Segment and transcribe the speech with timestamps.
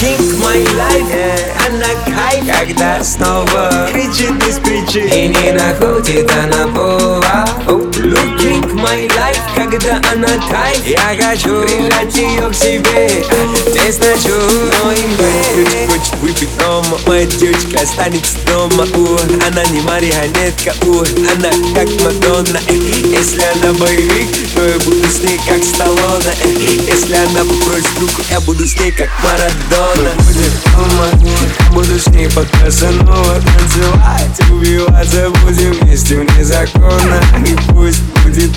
[0.00, 1.12] Looking my life
[1.66, 6.99] Она кайф, когда снова Кричит без причин И не находит она life
[9.80, 13.24] Когда она кайф Я хочу прижать ее к себе
[13.72, 18.84] Тесно чую, но им Хочет выпить дома Моя девочка останется дома.
[18.94, 19.16] У,
[19.46, 25.40] Она не марионетка у, Она как Мадонна Если она боевик, то я буду с ней
[25.46, 26.34] как Сталлоне
[26.86, 30.10] Если она попросит руку, я буду с ней как Марадона.
[30.18, 37.22] Будет дома, буду с ней под Казанова Танцевать, убиваться будем вместе вне закона.
[37.46, 38.49] И пусть будет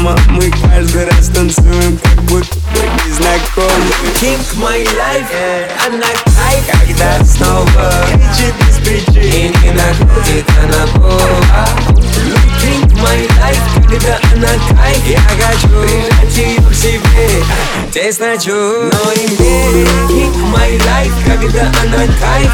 [0.00, 6.64] дома Мы каждый раз танцуем, как будто мы не знакомы King my life Она кайф,
[6.86, 14.52] когда снова Кричит без причин И не находит она повод Looking my life Когда она
[14.70, 17.28] кайф Я хочу прижать ее к себе
[17.92, 22.50] Тесно чую, но имеет King my life Когда она кайф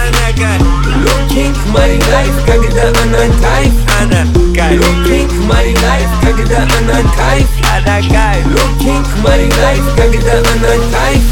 [1.04, 1.35] Looking
[1.72, 3.72] my life Когда она кайф.
[4.00, 7.46] Она кайф, Looking my life Когда она кайф.
[7.76, 8.46] Она кайф.
[8.46, 11.22] Looking my life Когда она кайф.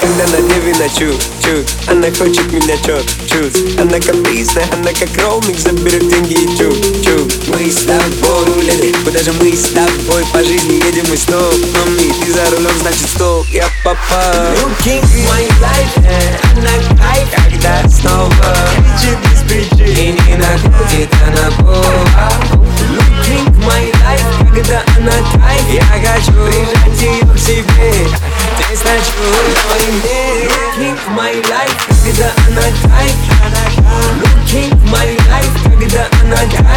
[0.00, 5.58] Когда на деве ночу, чу Она хочет меня чет, чус Она капризная, она как роуминг
[5.58, 6.70] Заберет деньги и чу,
[7.02, 7.26] чу.
[7.48, 12.12] Мы с тобой улеты Куда же мы с тобой по жизни едем мы снова Мами,
[12.22, 14.52] ты за рулем, значит стоп Я попал.
[14.60, 15.73] Looking my life
[30.74, 33.16] Looking for my life, когда она тает
[34.22, 36.73] Looking my life, когда она тает